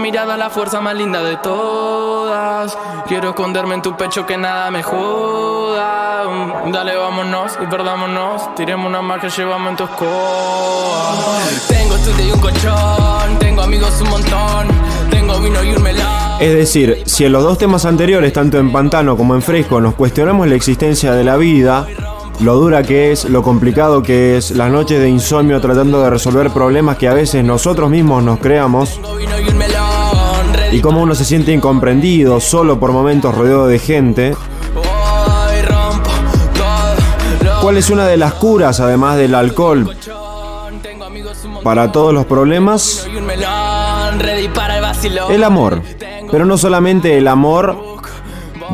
Mirada 0.00 0.36
la 0.36 0.50
fuerza 0.50 0.80
más 0.80 0.94
linda 0.94 1.22
de 1.22 1.36
todas. 1.36 2.76
Quiero 3.06 3.30
esconderme 3.30 3.74
en 3.74 3.82
tu 3.82 3.96
pecho 3.96 4.26
que 4.26 4.36
nada 4.36 4.70
me 4.70 4.82
joda. 4.82 6.24
Mm, 6.24 6.72
Dale, 6.72 6.96
vámonos 6.96 7.58
y 7.62 7.66
perdámonos. 7.66 8.54
Tiremos 8.54 8.86
una 8.86 9.02
más 9.02 9.20
que 9.20 9.28
llevamos 9.28 9.70
en 9.70 9.76
tu 9.76 9.84
escoba. 9.84 11.14
Tengo 11.68 11.94
estudio 11.96 12.26
y 12.28 12.32
un 12.32 12.40
colchón. 12.40 13.38
Tengo 13.38 13.62
amigos 13.62 14.00
un 14.00 14.08
montón. 14.08 14.68
Tengo 15.10 15.38
vino 15.40 15.62
y 15.62 15.74
un 15.74 15.82
melón. 15.82 16.06
Es 16.40 16.54
decir, 16.54 17.02
si 17.04 17.24
en 17.26 17.32
los 17.32 17.42
dos 17.42 17.58
temas 17.58 17.84
anteriores, 17.84 18.32
tanto 18.32 18.58
en 18.58 18.72
Pantano 18.72 19.16
como 19.16 19.34
en 19.34 19.42
Fresco, 19.42 19.80
nos 19.80 19.94
cuestionamos 19.94 20.48
la 20.48 20.54
existencia 20.54 21.12
de 21.12 21.22
la 21.22 21.36
vida, 21.36 21.86
lo 22.40 22.54
dura 22.54 22.82
que 22.82 23.12
es, 23.12 23.26
lo 23.26 23.42
complicado 23.42 24.02
que 24.02 24.38
es, 24.38 24.52
las 24.52 24.70
noches 24.70 24.98
de 24.98 25.10
insomnio 25.10 25.60
tratando 25.60 26.02
de 26.02 26.08
resolver 26.08 26.50
problemas 26.50 26.96
que 26.96 27.08
a 27.08 27.12
veces 27.12 27.44
nosotros 27.44 27.90
mismos 27.90 28.22
nos 28.22 28.38
creamos, 28.38 28.98
y 30.72 30.80
cómo 30.80 31.02
uno 31.02 31.14
se 31.14 31.24
siente 31.24 31.52
incomprendido, 31.52 32.40
solo 32.40 32.78
por 32.78 32.92
momentos 32.92 33.34
rodeado 33.34 33.66
de 33.66 33.78
gente, 33.78 34.34
¿cuál 37.60 37.76
es 37.76 37.90
una 37.90 38.06
de 38.06 38.16
las 38.16 38.34
curas, 38.34 38.80
además 38.80 39.16
del 39.16 39.34
alcohol, 39.34 39.96
para 41.62 41.90
todos 41.92 42.14
los 42.14 42.26
problemas? 42.26 43.06
El 45.28 45.44
amor. 45.44 45.82
Pero 46.30 46.44
no 46.44 46.56
solamente 46.56 47.18
el 47.18 47.26
amor 47.26 47.76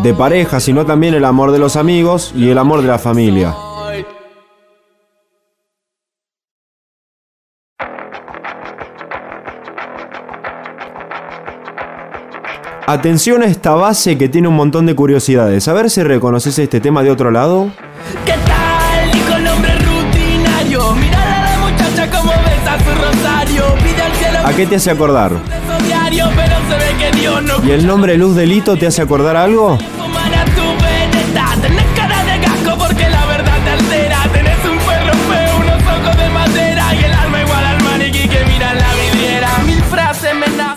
de 0.03 0.13
pareja, 0.13 0.61
sino 0.61 0.85
también 0.85 1.15
el 1.15 1.25
amor 1.25 1.53
de 1.53 1.59
los 1.59 1.77
amigos 1.77 2.33
y 2.35 2.51
el 2.51 2.59
amor 2.59 2.83
de 2.83 2.89
la 2.89 2.99
familia. 2.99 3.55
Atención 12.89 13.43
a 13.43 13.47
esta 13.47 13.75
base 13.75 14.17
que 14.17 14.29
tiene 14.29 14.47
un 14.47 14.55
montón 14.55 14.87
de 14.87 14.95
curiosidades. 14.95 15.67
A 15.67 15.73
ver 15.73 15.91
si 15.91 16.03
reconoces 16.05 16.57
este 16.59 16.81
tema 16.81 17.03
de 17.03 17.11
otro 17.11 17.33
lado. 17.33 17.71
¿Qué 18.25 18.33
tal? 18.47 19.11
Dijo 19.13 19.35
el 19.37 19.47
hombre 19.49 19.73
rutinario. 19.75 20.83
A 20.93 20.95
la 20.95 21.59
muchacha 21.69 22.09
como 22.11 22.31
besa 22.31 22.79
su 22.79 22.95
rosario. 22.95 23.65
Pide 23.83 24.03
al 24.03 24.13
cielo 24.13 24.39
¿A 24.45 24.53
qué 24.53 24.67
te 24.67 24.77
hace 24.77 24.91
acordar? 24.93 25.33
beso 25.33 25.85
diario, 25.85 26.29
pero 26.37 26.55
se 26.69 26.77
ve 26.79 27.11
que 27.11 27.17
Dios 27.19 27.43
no 27.43 27.65
¿Y 27.65 27.71
el 27.73 27.87
nombre 27.87 28.17
Luz 28.17 28.37
Delito 28.37 28.77
te 28.77 28.87
hace 28.87 29.03
acordar 29.03 29.35
algo? 29.37 29.79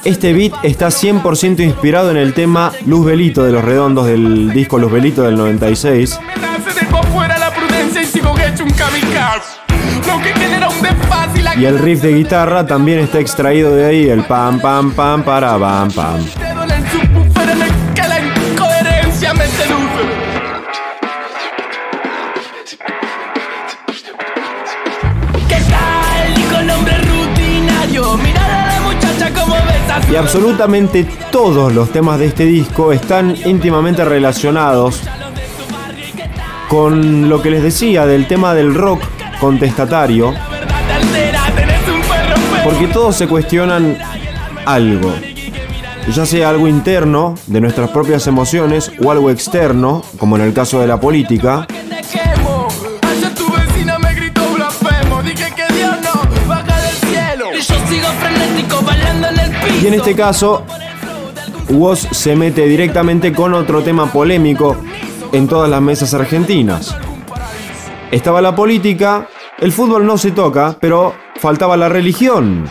Este 0.05 0.31
beat 0.33 0.53
está 0.63 0.87
100% 0.87 1.59
inspirado 1.59 2.09
en 2.11 2.17
el 2.17 2.33
tema 2.33 2.71
Luz 2.85 3.05
Velito 3.05 3.43
de 3.43 3.51
los 3.51 3.63
Redondos 3.63 4.07
del 4.07 4.51
disco 4.53 4.79
Luz 4.79 4.91
Velito 4.91 5.23
del 5.23 5.35
96. 5.35 6.19
Me 6.25 6.41
nace 6.41 6.79
dejo 6.79 6.97
afuera 6.97 7.37
la 7.37 7.53
prudencia 7.53 8.01
y 8.01 8.05
sigo 8.05 8.33
hecho 8.39 8.63
un 8.63 8.71
kamikaze. 8.71 9.59
Lo 10.07 10.21
que 10.23 10.33
genera 10.33 10.69
un 10.69 10.81
desfase 10.81 11.39
y 11.39 11.41
la 11.41 11.55
Y 11.55 11.65
el 11.65 11.79
riff 11.79 12.01
de 12.01 12.13
guitarra 12.13 12.65
también 12.65 12.99
está 12.99 13.19
extraído 13.19 13.75
de 13.75 13.85
ahí, 13.85 14.09
el 14.09 14.23
pam 14.23 14.61
pam 14.61 14.91
pam 14.93 15.21
para 15.23 15.59
pam 15.59 15.91
pam. 15.91 16.21
Y 30.11 30.15
absolutamente 30.15 31.07
todos 31.31 31.73
los 31.73 31.91
temas 31.91 32.17
de 32.17 32.25
este 32.25 32.45
disco 32.45 32.91
están 32.91 33.35
íntimamente 33.45 34.03
relacionados 34.03 35.01
con 36.67 37.29
lo 37.29 37.41
que 37.41 37.51
les 37.51 37.61
decía 37.61 38.05
del 38.07 38.27
tema 38.27 38.55
del 38.55 38.73
rock 38.73 39.01
contestatario, 39.39 40.33
porque 42.63 42.87
todos 42.87 43.15
se 43.15 43.27
cuestionan 43.27 43.97
algo, 44.65 45.13
ya 46.13 46.25
sea 46.25 46.49
algo 46.49 46.67
interno 46.67 47.35
de 47.45 47.61
nuestras 47.61 47.89
propias 47.91 48.25
emociones 48.25 48.91
o 49.03 49.11
algo 49.11 49.29
externo, 49.29 50.03
como 50.17 50.37
en 50.37 50.43
el 50.43 50.53
caso 50.53 50.79
de 50.79 50.87
la 50.87 50.99
política, 50.99 51.67
y 59.81 59.87
en 59.87 59.93
este 59.93 60.15
caso, 60.15 60.63
Woz 61.69 61.99
se 62.11 62.35
mete 62.35 62.67
directamente 62.67 63.31
con 63.31 63.53
otro 63.53 63.81
tema 63.81 64.11
polémico 64.11 64.75
en 65.31 65.47
todas 65.47 65.69
las 65.69 65.81
mesas 65.81 66.13
argentinas. 66.13 66.95
Estaba 68.11 68.41
la 68.41 68.55
política, 68.55 69.29
el 69.59 69.71
fútbol 69.71 70.05
no 70.05 70.17
se 70.17 70.31
toca, 70.31 70.75
pero 70.79 71.13
faltaba 71.35 71.77
la 71.77 71.87
religión. 71.87 72.65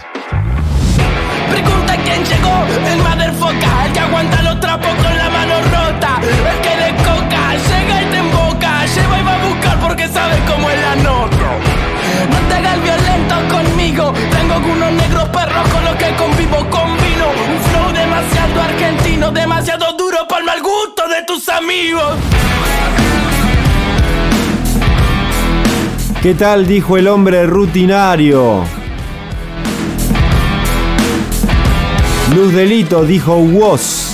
¿Qué 26.22 26.34
tal? 26.34 26.66
Dijo 26.66 26.96
el 26.96 27.06
hombre 27.06 27.46
rutinario. 27.46 28.64
Luz 32.34 32.52
Delito 32.52 33.04
dijo 33.04 33.36
Woz. 33.36 34.08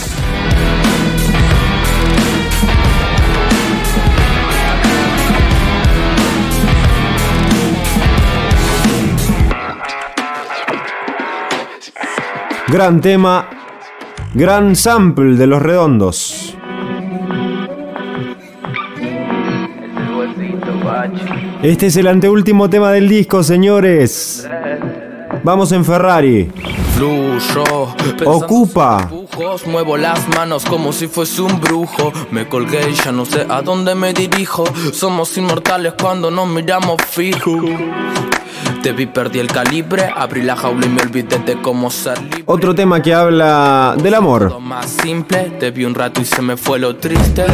Gran 12.68 13.00
tema, 13.00 13.48
gran 14.34 14.76
sample 14.76 15.36
de 15.36 15.46
los 15.46 15.62
redondos. 15.62 16.33
Este 21.64 21.86
es 21.86 21.96
el 21.96 22.08
anteúltimo 22.08 22.68
tema 22.68 22.92
del 22.92 23.08
disco, 23.08 23.42
señores. 23.42 24.46
Vamos 25.42 25.72
en 25.72 25.82
Ferrari. 25.82 26.52
Fluyo, 26.94 27.88
Ocupa. 28.26 29.08
dibujos, 29.10 29.66
muevo 29.66 29.96
las 29.96 30.28
manos 30.28 30.66
como 30.66 30.92
si 30.92 31.06
fuese 31.08 31.40
un 31.40 31.58
brujo. 31.62 32.12
Me 32.30 32.46
colgué 32.46 32.90
y 32.90 32.92
ya 32.92 33.12
no 33.12 33.24
sé 33.24 33.46
a 33.48 33.62
dónde 33.62 33.94
me 33.94 34.12
dirijo. 34.12 34.64
Somos 34.92 35.34
inmortales 35.38 35.94
cuando 35.98 36.30
nos 36.30 36.46
miramos 36.48 37.00
fijo. 37.00 37.58
Te 38.84 38.92
vi, 38.92 39.06
perdí 39.06 39.38
el 39.38 39.46
calibre, 39.46 40.12
abrí 40.14 40.42
la 40.42 40.56
jaula 40.56 40.84
y 40.84 40.90
me 40.90 41.00
olvidé 41.00 41.38
de 41.38 41.58
cómo 41.62 41.90
ser 41.90 42.20
libre. 42.20 42.42
Otro 42.44 42.74
tema 42.74 43.00
que 43.00 43.14
habla 43.14 43.94
del 43.96 44.12
amor. 44.12 44.50
Lo 44.50 44.60
más 44.60 44.90
simple, 44.90 45.54
te 45.58 45.70
vi 45.70 45.86
un 45.86 45.94
rato 45.94 46.20
y 46.20 46.26
se 46.26 46.42
me 46.42 46.58
fue 46.58 46.78
lo 46.78 46.94
triste. 46.96 47.46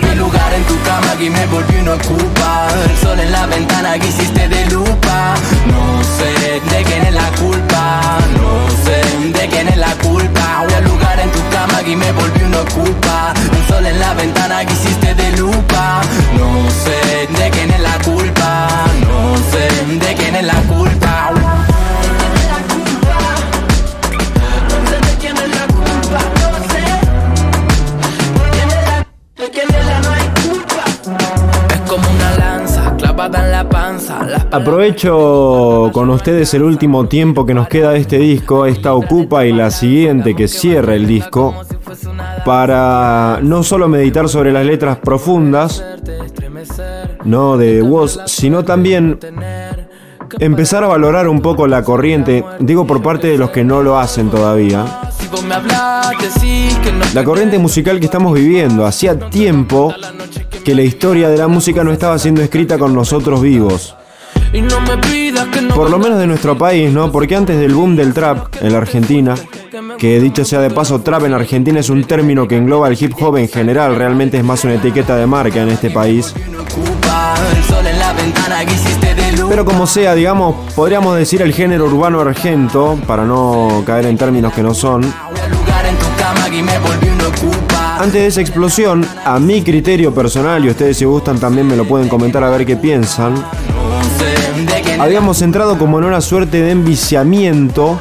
Mi 0.00 0.14
lugar 0.14 0.50
en 0.54 0.64
tu 0.64 0.74
cama 0.84 1.14
y 1.20 1.28
me 1.28 1.44
volví 1.48 1.82
no 1.84 1.92
ocupa. 1.92 2.68
El 2.88 2.96
sol 2.96 3.20
en 3.20 3.30
la 3.30 3.44
ventana 3.44 3.98
que 3.98 4.06
hiciste 4.06 4.48
de 4.48 4.64
lupa. 4.70 5.34
No 5.66 6.02
sé 6.02 6.58
de 6.74 6.82
quién 6.82 7.02
es 7.02 7.12
la 7.12 7.30
culpa. 7.32 8.00
No 8.40 8.70
sé 8.82 9.38
de 9.38 9.46
quién 9.46 9.68
es 9.68 9.76
la 9.76 9.94
culpa. 9.96 10.60
Al 10.60 10.84
lugar 10.84 11.20
en 11.20 11.30
tu 11.30 11.40
cama 11.50 11.82
y 11.86 11.96
me 11.96 12.10
volví 12.12 12.48
no 12.48 12.60
ocupa. 12.62 13.34
El 13.36 13.68
sol 13.68 13.84
en 13.84 14.00
la 14.00 14.14
ventana 14.14 14.64
que 14.64 14.72
hiciste 14.72 15.14
de 15.14 15.36
lupa. 15.36 16.00
No 16.38 16.70
sé 16.70 17.26
de 17.26 17.50
quién 17.50 17.70
es 17.72 17.80
la 17.80 17.98
culpa. 17.98 18.68
No 19.02 19.36
sé 19.50 19.68
de 20.06 20.14
quién 20.14 20.34
es 20.34 20.44
la 20.44 20.54
culpa. 20.62 20.77
Es 31.70 31.80
como 31.90 32.08
una 32.10 32.36
lanza 32.36 32.94
clavada 32.96 33.44
en 33.44 33.52
la 33.52 33.68
panza. 33.68 34.24
Las 34.24 34.46
Aprovecho 34.50 35.90
con 35.92 36.10
ustedes 36.10 36.52
el 36.54 36.62
último 36.62 37.06
tiempo 37.06 37.44
que 37.44 37.54
nos 37.54 37.68
queda 37.68 37.90
de 37.90 38.00
este 38.00 38.18
disco, 38.18 38.66
esta 38.66 38.94
ocupa 38.94 39.44
y 39.44 39.52
la 39.52 39.70
siguiente 39.70 40.34
que 40.34 40.48
cierra 40.48 40.94
el 40.94 41.06
disco, 41.06 41.54
para 42.44 43.40
no 43.42 43.62
solo 43.62 43.88
meditar 43.88 44.28
sobre 44.28 44.52
las 44.52 44.64
letras 44.64 44.98
profundas, 44.98 45.84
no 47.24 47.56
de 47.56 47.82
Woz, 47.82 48.20
sino 48.26 48.64
también 48.64 49.18
empezar 50.38 50.84
a 50.84 50.88
valorar 50.88 51.28
un 51.28 51.40
poco 51.40 51.66
la 51.66 51.82
corriente, 51.82 52.44
digo 52.60 52.86
por 52.86 53.02
parte 53.02 53.28
de 53.28 53.38
los 53.38 53.50
que 53.50 53.64
no 53.64 53.82
lo 53.82 53.98
hacen 53.98 54.30
todavía, 54.30 54.84
la 57.14 57.24
corriente 57.24 57.58
musical 57.58 57.98
que 57.98 58.06
estamos 58.06 58.34
viviendo. 58.34 58.86
Hacía 58.86 59.18
tiempo 59.18 59.94
que 60.64 60.74
la 60.74 60.82
historia 60.82 61.28
de 61.28 61.36
la 61.36 61.48
música 61.48 61.84
no 61.84 61.92
estaba 61.92 62.18
siendo 62.18 62.42
escrita 62.42 62.78
con 62.78 62.94
nosotros 62.94 63.42
vivos. 63.42 63.94
Por 65.74 65.90
lo 65.90 65.98
menos 65.98 66.18
de 66.18 66.26
nuestro 66.26 66.56
país, 66.56 66.90
¿no? 66.90 67.12
Porque 67.12 67.36
antes 67.36 67.58
del 67.58 67.74
boom 67.74 67.96
del 67.96 68.14
trap 68.14 68.56
en 68.62 68.72
la 68.72 68.78
Argentina, 68.78 69.34
que 69.98 70.20
dicho 70.20 70.44
sea 70.44 70.60
de 70.60 70.70
paso, 70.70 71.00
trap 71.00 71.24
en 71.24 71.34
Argentina 71.34 71.80
es 71.80 71.90
un 71.90 72.04
término 72.04 72.48
que 72.48 72.56
engloba 72.56 72.88
el 72.88 72.96
hip 72.98 73.12
hop 73.20 73.36
en 73.36 73.48
general, 73.48 73.96
realmente 73.96 74.38
es 74.38 74.44
más 74.44 74.64
una 74.64 74.74
etiqueta 74.74 75.16
de 75.16 75.26
marca 75.26 75.62
en 75.62 75.68
este 75.68 75.90
país. 75.90 76.34
ocupa 76.58 77.34
el 77.54 77.64
sol 77.64 77.86
en 77.86 77.98
la 77.98 78.12
ventana 78.14 78.64
que 78.64 78.72
hiciste 78.72 79.06
de 79.06 79.14
luz. 79.16 79.17
Pero 79.46 79.64
como 79.64 79.86
sea, 79.86 80.14
digamos, 80.14 80.54
podríamos 80.74 81.16
decir 81.16 81.42
el 81.42 81.52
género 81.52 81.86
urbano 81.86 82.20
argento, 82.20 82.98
para 83.06 83.24
no 83.24 83.82
caer 83.84 84.06
en 84.06 84.16
términos 84.16 84.52
que 84.52 84.62
no 84.62 84.74
son. 84.74 85.02
Antes 87.98 88.12
de 88.12 88.26
esa 88.26 88.40
explosión, 88.40 89.06
a 89.24 89.38
mi 89.38 89.62
criterio 89.62 90.14
personal, 90.14 90.64
y 90.64 90.68
ustedes 90.70 90.96
si 90.96 91.04
gustan 91.04 91.38
también 91.38 91.66
me 91.66 91.76
lo 91.76 91.84
pueden 91.84 92.08
comentar 92.08 92.42
a 92.44 92.50
ver 92.50 92.64
qué 92.64 92.76
piensan, 92.76 93.34
habíamos 95.00 95.42
entrado 95.42 95.78
como 95.78 95.98
en 95.98 96.04
una 96.04 96.20
suerte 96.20 96.62
de 96.62 96.70
enviciamiento 96.70 97.98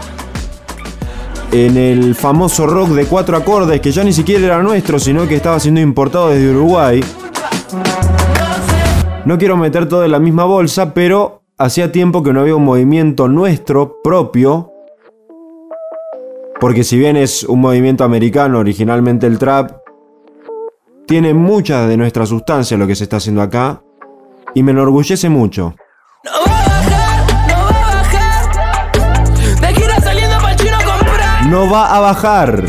en 1.52 1.78
el 1.78 2.15
famoso 2.15 2.67
rock 2.67 2.89
de 2.89 3.06
cuatro 3.06 3.38
acordes 3.38 3.80
que 3.82 3.91
ya 3.91 4.04
ni 4.04 4.13
siquiera 4.13 4.45
era 4.45 4.62
nuestro, 4.62 5.00
sino 5.00 5.28
que 5.28 5.36
estaba 5.36 5.60
siendo 5.60 5.80
importado 5.80 6.30
desde 6.30 6.50
Uruguay. 6.50 7.02
No 9.28 9.38
quiero 9.38 9.58
meter 9.58 9.90
todo 9.90 10.06
en 10.06 10.12
la 10.12 10.20
misma 10.20 10.46
bolsa, 10.46 10.94
pero 10.94 11.42
hacía 11.58 11.92
tiempo 11.92 12.24
que 12.24 12.32
no 12.32 12.40
había 12.40 12.56
un 12.56 12.63
movimiento 12.63 13.28
nuestro 13.28 14.02
propio. 14.02 14.72
Porque 16.62 16.86
si 16.86 16.98
bien 16.98 17.18
es 17.18 17.44
un 17.44 17.60
movimiento 17.60 18.06
americano, 18.06 18.60
originalmente 18.60 19.28
el 19.28 19.38
trap, 19.38 19.82
tiene 21.08 21.34
mucha 21.34 21.88
de 21.88 21.98
nuestra 21.98 22.26
sustancia 22.26 22.78
lo 22.78 22.88
que 22.88 22.96
se 22.96 23.04
está 23.04 23.18
haciendo 23.18 23.42
acá. 23.42 23.82
Y 24.54 24.63
me 24.63 24.72
enorgullece 24.72 25.28
mucho. 25.28 25.76
No 31.50 31.70
va 31.70 31.98
a 31.98 32.00
bajar, 32.00 32.63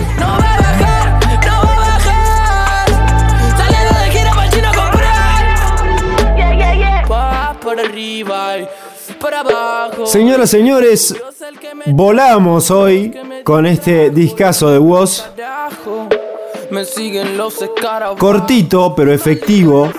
Señoras, 10.18 10.50
señores, 10.50 11.14
que 11.61 11.74
me 11.76 11.85
volamos 11.92 12.72
hoy 12.72 13.14
con 13.44 13.66
este 13.66 14.11
discazo 14.11 14.68
de 14.68 14.78
Woz. 14.81 15.22
Cortito, 18.18 18.96
pero 18.96 19.12
efectivo, 19.12 19.92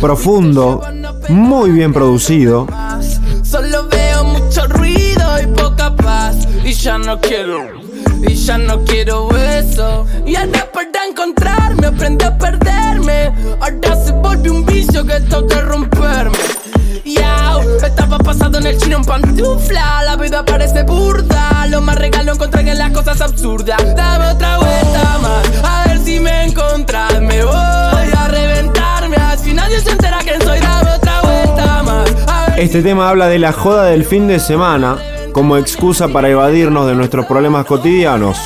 profundo, 0.00 0.82
muy 1.30 1.72
bien 1.72 1.92
producido. 1.92 2.68
Solo 3.42 3.88
veo 3.88 4.22
mucho 4.22 4.68
ruido 4.68 5.42
y 5.42 5.46
poca 5.48 5.92
paz. 5.96 6.46
Y 6.64 6.74
ya 6.74 6.98
no 6.98 7.20
quiero, 7.20 7.70
y 8.22 8.36
ya 8.36 8.56
no 8.56 8.84
quiero 8.84 9.36
eso. 9.36 10.06
Y 10.24 10.36
ahora 10.36 10.70
para 10.72 11.06
encontrarme 11.08 11.88
aprendí 11.88 12.24
a 12.24 12.38
perderme. 12.38 13.34
Ahora 13.60 13.96
se 13.96 14.12
volvió 14.12 14.52
un 14.52 14.64
vicio 14.64 15.04
que 15.04 15.18
toca 15.22 15.60
romperme. 15.62 16.38
Yao, 17.06 17.62
estaba 17.84 18.18
pasado 18.18 18.58
en 18.58 18.66
el 18.66 18.78
chino 18.78 18.96
en 18.96 19.04
pantufla. 19.04 20.02
La 20.04 20.16
vida 20.16 20.44
parece 20.44 20.82
burda. 20.82 21.66
Lo 21.68 21.80
más 21.80 21.96
regalo 21.96 22.32
encontré 22.32 22.68
en 22.68 22.76
las 22.76 22.90
cosas 22.90 23.20
absurdas. 23.20 23.78
Dame 23.94 24.26
otra 24.26 24.58
vuelta 24.58 25.18
más, 25.22 25.64
a 25.64 25.84
ver 25.86 25.98
si 26.00 26.18
me 26.18 26.46
encontrás. 26.46 27.20
Me 27.20 27.44
voy 27.44 27.54
a 27.54 28.28
reventarme 28.28 29.16
así 29.16 29.54
nadie 29.54 29.80
se 29.80 29.90
entera 29.92 30.18
quién 30.22 30.42
soy. 30.42 30.58
Dame 30.58 30.90
otra 30.90 31.20
vuelta 31.22 32.04
Este 32.56 32.82
tema 32.82 33.08
habla 33.08 33.28
de 33.28 33.38
la 33.38 33.52
joda 33.52 33.84
del 33.84 34.04
fin 34.04 34.26
de 34.26 34.40
semana 34.40 34.98
como 35.32 35.58
excusa 35.58 36.08
para 36.08 36.28
evadirnos 36.28 36.88
de 36.88 36.94
nuestros 36.96 37.26
problemas 37.26 37.66
cotidianos. 37.66 38.36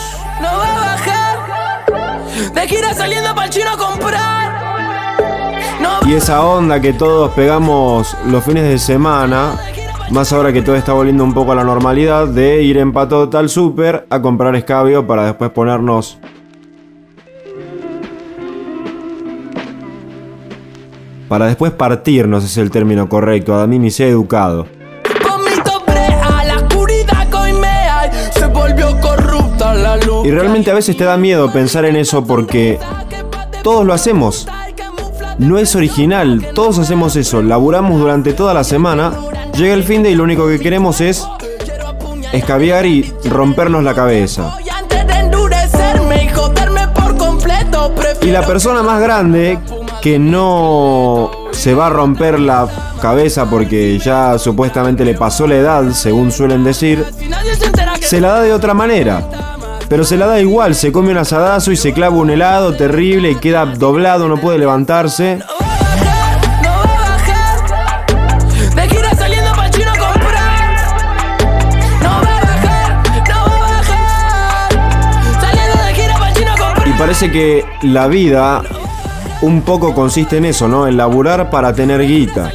No 0.42 0.48
va 0.58 0.70
a 0.70 0.80
bajar. 0.80 2.52
De 2.52 2.68
gira 2.68 2.92
saliendo 2.92 3.34
Y 6.10 6.14
esa 6.14 6.44
onda 6.44 6.80
que 6.80 6.92
todos 6.92 7.30
pegamos 7.34 8.16
los 8.26 8.42
fines 8.42 8.64
de 8.64 8.80
semana, 8.80 9.52
más 10.10 10.32
ahora 10.32 10.52
que 10.52 10.60
todo 10.60 10.74
está 10.74 10.92
volviendo 10.92 11.22
un 11.22 11.32
poco 11.32 11.52
a 11.52 11.54
la 11.54 11.62
normalidad, 11.62 12.26
de 12.26 12.64
ir 12.64 12.78
en 12.78 12.92
patota 12.92 13.38
al 13.38 13.48
súper 13.48 14.08
a 14.10 14.20
comprar 14.20 14.56
escabio 14.56 15.06
para 15.06 15.26
después 15.26 15.52
ponernos 15.52 16.18
Para 21.28 21.46
después 21.46 21.70
partirnos 21.70 22.42
es 22.42 22.56
el 22.56 22.72
término 22.72 23.08
correcto, 23.08 23.54
a 23.54 23.68
mí 23.68 23.78
me 23.78 23.92
sé 23.92 24.08
educado. 24.08 24.66
Y 30.24 30.30
realmente 30.32 30.72
a 30.72 30.74
veces 30.74 30.96
te 30.96 31.04
da 31.04 31.16
miedo 31.16 31.52
pensar 31.52 31.84
en 31.84 31.94
eso 31.94 32.26
porque 32.26 32.80
todos 33.62 33.86
lo 33.86 33.92
hacemos. 33.92 34.48
No 35.38 35.58
es 35.58 35.74
original, 35.74 36.48
todos 36.54 36.78
hacemos 36.78 37.16
eso, 37.16 37.42
laburamos 37.42 37.98
durante 38.00 38.32
toda 38.32 38.54
la 38.54 38.64
semana, 38.64 39.12
llega 39.56 39.74
el 39.74 39.84
fin 39.84 40.02
de 40.02 40.10
y 40.10 40.14
lo 40.14 40.24
único 40.24 40.46
que 40.46 40.58
queremos 40.58 41.00
es 41.00 41.26
escabiar 42.32 42.86
y 42.86 43.12
rompernos 43.24 43.82
la 43.82 43.94
cabeza. 43.94 44.56
Y 48.22 48.26
la 48.26 48.46
persona 48.46 48.82
más 48.82 49.00
grande 49.00 49.58
que 50.02 50.18
no 50.18 51.30
se 51.52 51.74
va 51.74 51.86
a 51.86 51.90
romper 51.90 52.38
la 52.38 52.68
cabeza 53.00 53.48
porque 53.48 53.98
ya 53.98 54.38
supuestamente 54.38 55.04
le 55.04 55.14
pasó 55.14 55.46
la 55.46 55.56
edad, 55.56 55.90
según 55.92 56.30
suelen 56.30 56.64
decir, 56.64 57.04
se 58.00 58.20
la 58.20 58.28
da 58.28 58.42
de 58.42 58.52
otra 58.52 58.74
manera. 58.74 59.49
Pero 59.90 60.04
se 60.04 60.16
la 60.16 60.26
da 60.26 60.40
igual, 60.40 60.76
se 60.76 60.92
come 60.92 61.10
un 61.10 61.18
asadazo 61.18 61.72
y 61.72 61.76
se 61.76 61.92
clava 61.92 62.14
un 62.14 62.30
helado 62.30 62.76
terrible 62.76 63.32
y 63.32 63.34
queda 63.34 63.66
doblado, 63.66 64.28
no 64.28 64.36
puede 64.36 64.56
levantarse. 64.56 65.40
Y 76.86 76.92
parece 76.92 77.32
que 77.32 77.64
la 77.82 78.06
vida 78.06 78.62
un 79.42 79.62
poco 79.62 79.92
consiste 79.92 80.36
en 80.36 80.44
eso, 80.44 80.68
¿no? 80.68 80.86
En 80.86 80.96
laburar 80.96 81.50
para 81.50 81.72
tener 81.72 82.06
guita. 82.06 82.52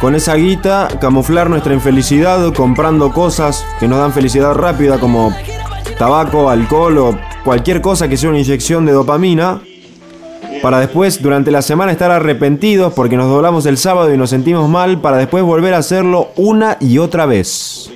Con 0.00 0.14
esa 0.14 0.34
guita 0.36 0.88
camuflar 0.98 1.50
nuestra 1.50 1.74
infelicidad 1.74 2.54
comprando 2.54 3.12
cosas 3.12 3.66
que 3.78 3.86
nos 3.86 3.98
dan 3.98 4.14
felicidad 4.14 4.54
rápida 4.54 4.98
como 4.98 5.34
tabaco, 5.98 6.48
alcohol 6.50 6.98
o 6.98 7.18
cualquier 7.44 7.80
cosa 7.80 8.08
que 8.08 8.16
sea 8.16 8.30
una 8.30 8.38
inyección 8.38 8.86
de 8.86 8.92
dopamina. 8.92 9.60
Para 10.62 10.80
después, 10.80 11.20
durante 11.22 11.50
la 11.50 11.62
semana, 11.62 11.92
estar 11.92 12.10
arrepentidos 12.10 12.92
porque 12.94 13.16
nos 13.16 13.28
doblamos 13.28 13.66
el 13.66 13.76
sábado 13.76 14.12
y 14.12 14.16
nos 14.16 14.30
sentimos 14.30 14.68
mal 14.68 15.00
para 15.00 15.18
después 15.18 15.44
volver 15.44 15.74
a 15.74 15.78
hacerlo 15.78 16.30
una 16.36 16.76
y 16.80 16.98
otra 16.98 17.26
vez. 17.26 17.90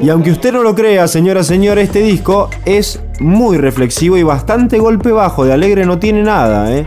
Y 0.00 0.08
aunque 0.10 0.30
usted 0.30 0.52
no 0.52 0.62
lo 0.62 0.74
crea, 0.74 1.08
señora, 1.08 1.42
señor, 1.42 1.78
este 1.78 2.00
disco 2.00 2.50
es 2.64 3.00
muy 3.18 3.56
reflexivo 3.56 4.16
y 4.16 4.22
bastante 4.22 4.78
golpe 4.78 5.10
bajo. 5.10 5.44
De 5.44 5.52
alegre 5.52 5.84
no 5.86 5.98
tiene 5.98 6.22
nada, 6.22 6.72
¿eh? 6.72 6.84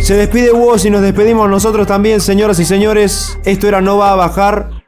Se 0.00 0.14
despide 0.14 0.52
Woz 0.52 0.84
y 0.84 0.90
nos 0.90 1.00
despedimos 1.00 1.48
nosotros 1.48 1.86
también, 1.86 2.20
señoras 2.20 2.58
y 2.58 2.64
señores. 2.64 3.38
Esto 3.44 3.68
era 3.68 3.80
No 3.80 3.98
va 3.98 4.12
a 4.12 4.16
bajar. 4.16 4.81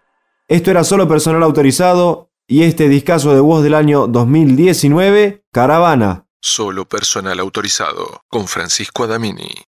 Esto 0.47 0.71
era 0.71 0.85
solo 0.85 1.09
personal 1.09 1.43
autorizado. 1.43 2.31
Y 2.47 2.65
este 2.65 2.91
discazo 2.91 3.33
de 3.35 3.41
Woz 3.41 3.63
del 3.63 3.73
año 3.73 4.07
2019, 4.07 5.47
Caravana. 5.51 6.27
Solo 6.43 6.87
personal 6.87 7.41
autorizado 7.41 8.23
con 8.29 8.47
Francisco 8.49 9.05
Adamini. 9.05 9.65